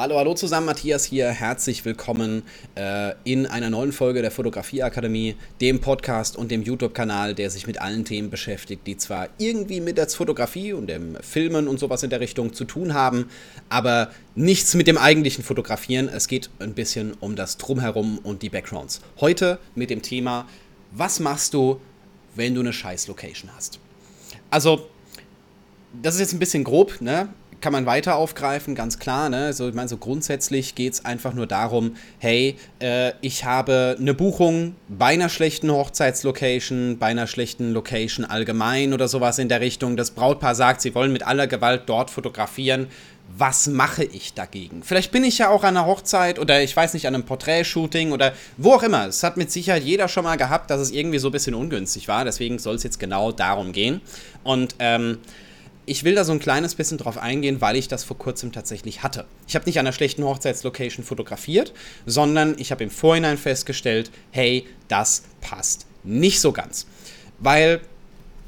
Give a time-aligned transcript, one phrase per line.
[0.00, 1.28] Hallo, hallo zusammen, Matthias hier.
[1.28, 2.44] Herzlich willkommen
[2.76, 7.80] äh, in einer neuen Folge der Fotografieakademie, dem Podcast und dem YouTube-Kanal, der sich mit
[7.80, 12.10] allen Themen beschäftigt, die zwar irgendwie mit der Fotografie und dem Filmen und sowas in
[12.10, 13.28] der Richtung zu tun haben,
[13.70, 16.08] aber nichts mit dem eigentlichen Fotografieren.
[16.08, 19.00] Es geht ein bisschen um das Drumherum und die Backgrounds.
[19.18, 20.46] Heute mit dem Thema,
[20.92, 21.80] was machst du,
[22.36, 23.80] wenn du eine scheiß Location hast?
[24.48, 24.86] Also,
[26.00, 27.30] das ist jetzt ein bisschen grob, ne?
[27.60, 29.28] Kann man weiter aufgreifen, ganz klar.
[29.28, 29.46] Ne?
[29.46, 34.14] Also, ich meine, so grundsätzlich geht es einfach nur darum, hey, äh, ich habe eine
[34.14, 39.96] Buchung bei einer schlechten Hochzeitslocation, bei einer schlechten Location allgemein oder sowas in der Richtung.
[39.96, 42.86] Das Brautpaar sagt, sie wollen mit aller Gewalt dort fotografieren.
[43.36, 44.82] Was mache ich dagegen?
[44.82, 48.12] Vielleicht bin ich ja auch an einer Hochzeit oder ich weiß nicht, an einem Porträtshooting
[48.12, 49.06] oder wo auch immer.
[49.06, 52.08] Es hat mit Sicherheit jeder schon mal gehabt, dass es irgendwie so ein bisschen ungünstig
[52.08, 52.24] war.
[52.24, 54.00] Deswegen soll es jetzt genau darum gehen.
[54.44, 55.18] Und ähm,
[55.88, 59.02] ich will da so ein kleines bisschen drauf eingehen, weil ich das vor kurzem tatsächlich
[59.02, 59.24] hatte.
[59.46, 61.72] Ich habe nicht an einer schlechten Hochzeitslocation fotografiert,
[62.06, 66.86] sondern ich habe im Vorhinein festgestellt, hey, das passt nicht so ganz.
[67.38, 67.80] Weil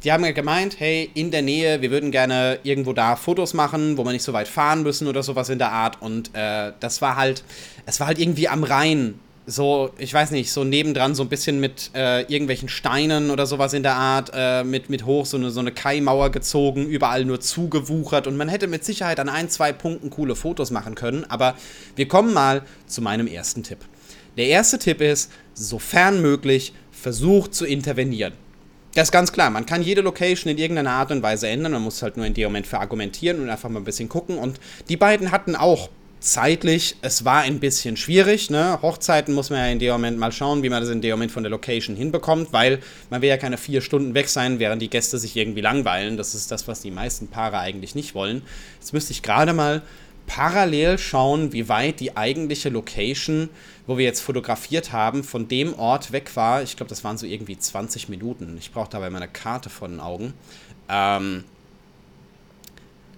[0.05, 3.98] die haben ja gemeint, hey, in der Nähe, wir würden gerne irgendwo da Fotos machen,
[3.98, 6.00] wo wir nicht so weit fahren müssen oder sowas in der Art.
[6.00, 7.44] Und äh, das war halt,
[7.86, 11.60] es war halt irgendwie am Rhein so, ich weiß nicht, so nebendran so ein bisschen
[11.60, 15.50] mit äh, irgendwelchen Steinen oder sowas in der Art, äh, mit, mit hoch so eine,
[15.50, 18.27] so eine Kaimauer gezogen, überall nur zugewuchert.
[18.27, 21.55] Und man hätte mit Sicherheit an ein, zwei Punkten coole Fotos machen können, aber
[21.97, 23.78] wir kommen mal zu meinem ersten Tipp.
[24.36, 28.32] Der erste Tipp ist, sofern möglich, versucht zu intervenieren.
[28.94, 31.82] Das ist ganz klar, man kann jede Location in irgendeiner Art und Weise ändern, man
[31.82, 34.36] muss halt nur in dem Moment verargumentieren und einfach mal ein bisschen gucken.
[34.38, 38.50] Und die beiden hatten auch zeitlich, es war ein bisschen schwierig.
[38.50, 38.78] Ne?
[38.82, 41.32] Hochzeiten muss man ja in dem Moment mal schauen, wie man das in dem Moment
[41.32, 44.91] von der Location hinbekommt, weil man will ja keine vier Stunden weg sein, während die
[44.91, 46.16] Gäste sich irgendwie langweilen.
[46.16, 48.42] Das ist das, was die meisten Paare eigentlich nicht wollen.
[48.78, 49.82] Jetzt müsste ich gerade mal
[50.26, 53.48] parallel schauen, wie weit die eigentliche Location,
[53.86, 56.62] wo wir jetzt fotografiert haben, von dem Ort weg war.
[56.62, 58.56] Ich glaube, das waren so irgendwie 20 Minuten.
[58.58, 60.34] Ich brauche dabei meine Karte vor den Augen.
[60.88, 61.44] Ähm,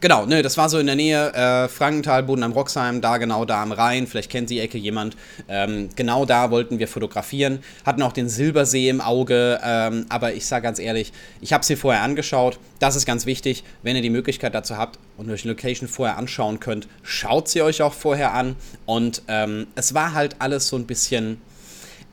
[0.03, 3.45] Genau, ne, das war so in der Nähe, äh, Frankenthal, Boden am Roxheim, da genau
[3.45, 5.17] da am Rhein, vielleicht kennt die Ecke jemand.
[5.49, 10.45] Ähm, genau da wollten wir fotografieren, hatten auch den Silbersee im Auge, ähm, aber ich
[10.45, 12.59] sage ganz ehrlich, ich habe es vorher angeschaut.
[12.81, 16.19] Das ist ganz wichtig, wenn ihr die Möglichkeit dazu habt und euch die Location vorher
[16.19, 18.57] anschauen könnt, schaut sie euch auch vorher an.
[18.87, 21.41] Und ähm, es war halt alles so ein bisschen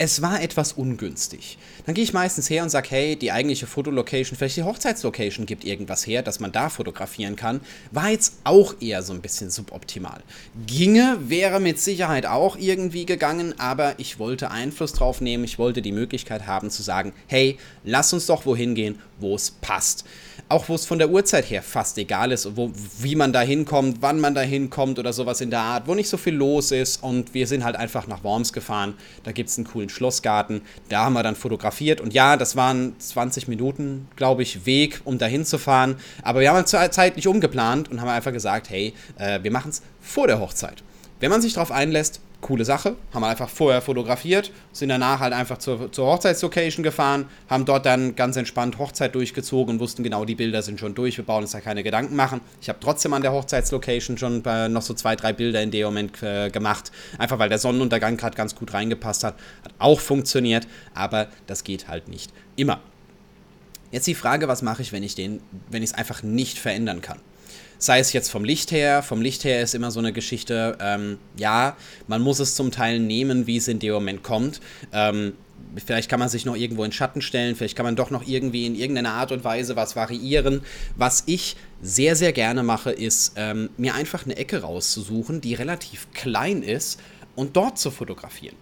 [0.01, 1.57] es war etwas ungünstig.
[1.85, 5.65] Dann gehe ich meistens her und sage, hey, die eigentliche Fotolocation, vielleicht die Hochzeitslocation gibt
[5.65, 7.59] irgendwas her, dass man da fotografieren kann.
[7.91, 10.23] War jetzt auch eher so ein bisschen suboptimal.
[10.65, 15.43] Ginge, wäre mit Sicherheit auch irgendwie gegangen, aber ich wollte Einfluss drauf nehmen.
[15.43, 19.51] Ich wollte die Möglichkeit haben zu sagen, hey, lass uns doch wohin gehen, wo es
[19.51, 20.05] passt
[20.49, 23.97] auch wo es von der Uhrzeit her fast egal ist, wo, wie man da hinkommt,
[24.01, 27.03] wann man da hinkommt oder sowas in der Art, wo nicht so viel los ist.
[27.03, 28.95] Und wir sind halt einfach nach Worms gefahren.
[29.23, 30.61] Da gibt es einen coolen Schlossgarten.
[30.89, 32.01] Da haben wir dann fotografiert.
[32.01, 35.95] Und ja, das waren 20 Minuten, glaube ich, Weg, um da hinzufahren.
[36.22, 39.81] Aber wir haben halt zeitlich umgeplant und haben einfach gesagt, hey, äh, wir machen es
[40.01, 40.83] vor der Hochzeit.
[41.19, 42.95] Wenn man sich darauf einlässt, coole Sache.
[43.13, 47.85] Haben wir einfach vorher fotografiert, sind danach halt einfach zur, zur Hochzeitslocation gefahren, haben dort
[47.85, 51.44] dann ganz entspannt Hochzeit durchgezogen und wussten genau, die Bilder sind schon durch, wir brauchen
[51.44, 52.41] uns da keine Gedanken machen.
[52.61, 55.85] Ich habe trotzdem an der Hochzeitslocation schon äh, noch so zwei, drei Bilder in dem
[55.85, 59.35] Moment äh, gemacht, einfach weil der Sonnenuntergang gerade ganz gut reingepasst hat.
[59.63, 62.81] Hat auch funktioniert, aber das geht halt nicht immer.
[63.91, 67.01] Jetzt die Frage, was mache ich, wenn ich den, wenn ich es einfach nicht verändern
[67.01, 67.19] kann?
[67.77, 71.17] Sei es jetzt vom Licht her, vom Licht her ist immer so eine Geschichte, ähm,
[71.37, 71.77] ja,
[72.07, 74.59] man muss es zum Teil nehmen, wie es in dem Moment kommt.
[74.91, 75.33] Ähm,
[75.85, 78.65] vielleicht kann man sich noch irgendwo in Schatten stellen, vielleicht kann man doch noch irgendwie
[78.65, 80.61] in irgendeiner Art und Weise was variieren.
[80.97, 86.07] Was ich sehr, sehr gerne mache, ist, ähm, mir einfach eine Ecke rauszusuchen, die relativ
[86.13, 86.99] klein ist
[87.35, 88.55] und dort zu fotografieren.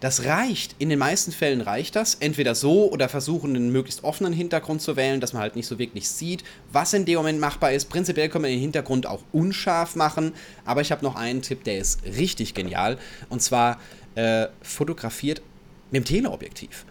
[0.00, 0.76] Das reicht.
[0.78, 2.14] In den meisten Fällen reicht das.
[2.14, 5.78] Entweder so oder versuchen, einen möglichst offenen Hintergrund zu wählen, dass man halt nicht so
[5.80, 7.86] wirklich sieht, was in dem Moment machbar ist.
[7.86, 10.34] Prinzipiell kann man den Hintergrund auch unscharf machen.
[10.64, 12.96] Aber ich habe noch einen Tipp, der ist richtig genial.
[13.28, 13.80] Und zwar
[14.14, 15.42] äh, fotografiert
[15.90, 16.84] mit dem Teleobjektiv.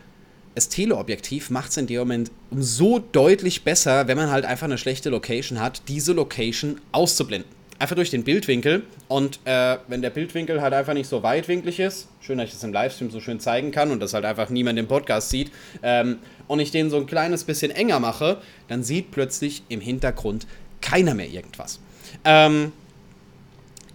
[0.56, 4.78] Das Teleobjektiv macht es in dem Moment so deutlich besser, wenn man halt einfach eine
[4.78, 8.84] schlechte Location hat, diese Location auszublenden einfach durch den Bildwinkel.
[9.08, 12.64] Und äh, wenn der Bildwinkel halt einfach nicht so weitwinklig ist, schön, dass ich das
[12.64, 15.52] im Livestream so schön zeigen kann und das halt einfach niemand im Podcast sieht,
[15.84, 20.48] ähm, und ich den so ein kleines bisschen enger mache, dann sieht plötzlich im Hintergrund
[20.82, 21.80] keiner mehr irgendwas.
[22.24, 22.72] Ähm,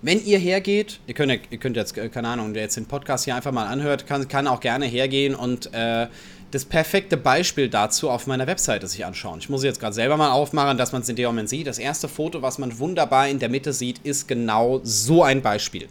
[0.02, 3.36] wenn ihr hergeht, ihr könnt, ihr könnt jetzt, keine Ahnung, der jetzt den Podcast hier
[3.36, 6.08] einfach mal anhört, kann, kann auch gerne hergehen und äh,
[6.52, 9.38] das perfekte Beispiel dazu auf meiner Webseite sich anschauen.
[9.38, 11.66] Ich muss jetzt gerade selber mal aufmachen, dass man es in dem Moment sieht.
[11.66, 15.88] Das erste Foto, was man wunderbar in der Mitte sieht, ist genau so ein Beispiel.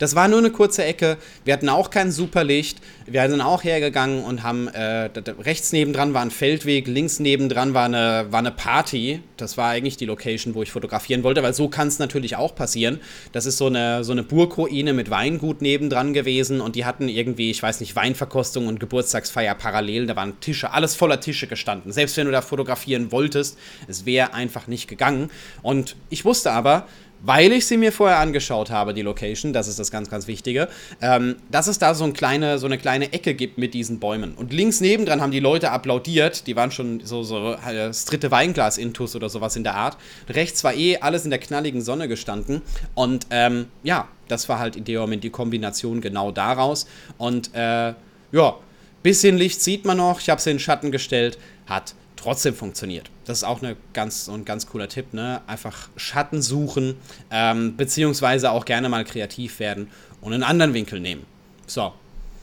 [0.00, 1.18] Das war nur eine kurze Ecke.
[1.44, 2.78] Wir hatten auch kein Superlicht.
[3.06, 5.10] Wir sind auch hergegangen und haben äh,
[5.40, 9.20] rechts nebendran war ein Feldweg, links nebendran war eine, war eine Party.
[9.36, 12.54] Das war eigentlich die Location, wo ich fotografieren wollte, weil so kann es natürlich auch
[12.54, 12.98] passieren.
[13.32, 17.50] Das ist so eine, so eine Burgruine mit Weingut nebendran gewesen und die hatten irgendwie,
[17.50, 20.06] ich weiß nicht, Weinverkostung und Geburtstagsfeier parallel.
[20.06, 21.92] Da waren Tische, alles voller Tische gestanden.
[21.92, 25.30] Selbst wenn du da fotografieren wolltest, es wäre einfach nicht gegangen.
[25.60, 26.86] Und ich wusste aber,
[27.22, 30.68] weil ich sie mir vorher angeschaut habe, die Location, das ist das ganz, ganz Wichtige,
[31.00, 34.34] ähm, dass es da so, ein kleine, so eine kleine Ecke gibt mit diesen Bäumen.
[34.34, 38.30] Und links nebendran haben die Leute applaudiert, die waren schon so, so äh, das dritte
[38.30, 39.96] Weinglas-Intus oder sowas in der Art.
[40.28, 42.62] Rechts war eh alles in der knalligen Sonne gestanden
[42.94, 46.86] und ähm, ja, das war halt in dem Moment die Kombination genau daraus.
[47.18, 47.94] Und äh,
[48.32, 48.56] ja,
[49.02, 53.10] bisschen Licht sieht man noch, ich habe sie in den Schatten gestellt, hat trotzdem funktioniert.
[53.30, 55.14] Das ist auch eine ganz, ein ganz cooler Tipp.
[55.14, 55.40] Ne?
[55.46, 56.96] Einfach Schatten suchen,
[57.30, 59.88] ähm, beziehungsweise auch gerne mal kreativ werden
[60.20, 61.24] und einen anderen Winkel nehmen.
[61.68, 61.92] So,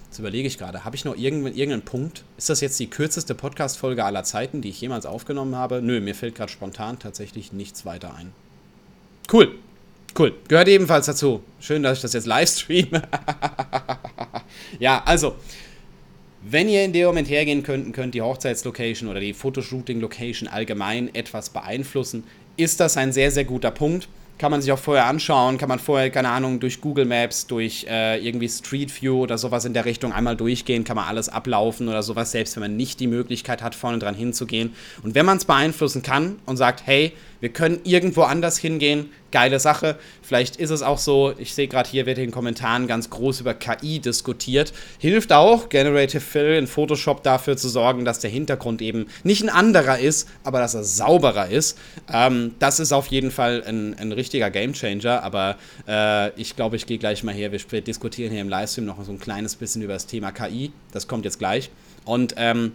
[0.06, 2.24] jetzt überlege ich gerade, habe ich noch irgendeinen, irgendeinen Punkt?
[2.38, 5.82] Ist das jetzt die kürzeste Podcast-Folge aller Zeiten, die ich jemals aufgenommen habe?
[5.82, 8.32] Nö, mir fällt gerade spontan tatsächlich nichts weiter ein.
[9.30, 9.56] Cool.
[10.18, 10.36] Cool.
[10.48, 11.44] Gehört ebenfalls dazu.
[11.60, 13.02] Schön, dass ich das jetzt live streame.
[14.80, 15.36] ja, also,
[16.50, 21.50] wenn ihr in dem Moment hergehen könnt, könnt die Hochzeitslocation oder die Fotoshooting-Location allgemein etwas
[21.50, 22.24] beeinflussen,
[22.56, 24.08] ist das ein sehr, sehr guter Punkt.
[24.38, 27.88] Kann man sich auch vorher anschauen, kann man vorher, keine Ahnung, durch Google Maps, durch
[27.90, 31.90] äh, irgendwie Street View oder sowas in der Richtung einmal durchgehen, kann man alles ablaufen
[31.90, 34.74] oder sowas, selbst wenn man nicht die Möglichkeit hat, vorne dran hinzugehen.
[35.02, 39.60] Und wenn man es beeinflussen kann und sagt, hey, wir können irgendwo anders hingehen, geile
[39.60, 39.98] Sache.
[40.22, 43.42] Vielleicht ist es auch so, ich sehe gerade hier wird in den Kommentaren ganz groß
[43.42, 44.74] über KI diskutiert.
[45.00, 49.50] Hilft auch, Generative Fill in Photoshop dafür zu sorgen, dass der Hintergrund eben nicht ein
[49.50, 51.78] anderer ist, aber dass er sauberer ist.
[52.12, 55.58] Ähm, das ist auf jeden Fall ein, ein richtiger Gamechanger, aber
[55.88, 57.52] äh, ich glaube, ich gehe gleich mal her.
[57.52, 60.72] Wir diskutieren hier im Livestream noch so ein kleines bisschen über das Thema KI.
[60.92, 61.70] Das kommt jetzt gleich.
[62.06, 62.74] Und ähm,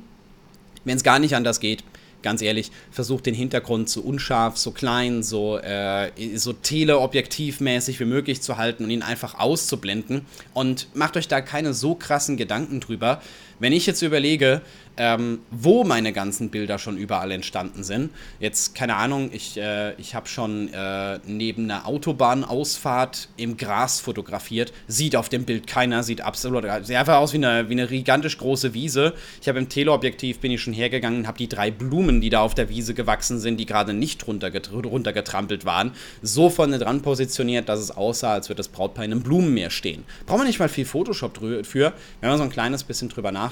[0.84, 1.84] wenn es gar nicht anders geht,
[2.22, 8.42] ganz ehrlich, versucht den Hintergrund so unscharf, so klein, so, äh, so teleobjektivmäßig wie möglich
[8.42, 10.26] zu halten und ihn einfach auszublenden.
[10.54, 13.20] Und macht euch da keine so krassen Gedanken drüber.
[13.62, 14.60] Wenn ich jetzt überlege,
[14.96, 18.10] ähm, wo meine ganzen Bilder schon überall entstanden sind.
[18.40, 24.72] Jetzt, keine Ahnung, ich, äh, ich habe schon äh, neben einer Autobahnausfahrt im Gras fotografiert.
[24.88, 28.38] Sieht auf dem Bild keiner, sieht absolut, sieht einfach aus wie eine, wie eine gigantisch
[28.38, 29.14] große Wiese.
[29.40, 32.40] Ich habe im Teleobjektiv bin ich schon hergegangen und habe die drei Blumen, die da
[32.40, 37.80] auf der Wiese gewachsen sind, die gerade nicht runtergetrampelt waren, so vorne dran positioniert, dass
[37.80, 40.04] es aussah, als würde das Brautpaar in einem Blumenmeer stehen.
[40.26, 43.51] Braucht man nicht mal viel Photoshop für, wenn man so ein kleines bisschen drüber nachdenkt,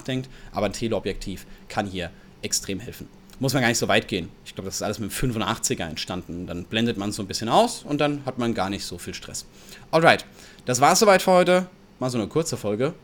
[0.53, 2.11] aber ein Teleobjektiv Objektiv kann hier
[2.43, 3.09] extrem helfen.
[3.39, 4.29] Muss man gar nicht so weit gehen.
[4.45, 6.47] Ich glaube, das ist alles mit dem 85er entstanden.
[6.47, 9.15] Dann blendet man so ein bisschen aus und dann hat man gar nicht so viel
[9.15, 9.47] Stress.
[9.91, 10.27] Alright,
[10.67, 11.67] das war es soweit für heute.
[11.99, 12.95] Mal so eine kurze Folge.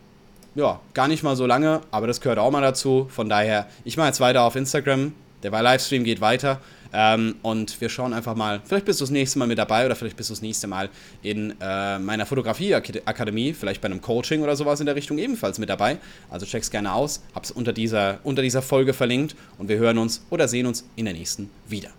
[0.54, 3.08] Ja, gar nicht mal so lange, aber das gehört auch mal dazu.
[3.10, 5.12] Von daher, ich mache jetzt weiter auf Instagram.
[5.42, 6.60] Der Livestream geht weiter.
[6.98, 9.94] Ähm, und wir schauen einfach mal, vielleicht bist du das nächste Mal mit dabei oder
[9.94, 10.88] vielleicht bist du das nächste Mal
[11.22, 15.68] in äh, meiner Fotografieakademie, vielleicht bei einem Coaching oder sowas in der Richtung ebenfalls mit
[15.68, 15.98] dabei.
[16.30, 20.24] Also check's gerne aus, hab's unter dieser, unter dieser Folge verlinkt und wir hören uns
[20.30, 21.90] oder sehen uns in der nächsten wieder.